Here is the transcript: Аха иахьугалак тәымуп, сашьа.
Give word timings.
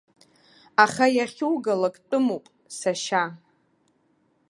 Аха 0.83 1.05
иахьугалак 1.17 1.95
тәымуп, 2.07 2.45
сашьа. 2.77 3.23